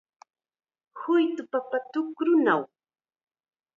[1.01, 2.61] Huytu papa tukrunaw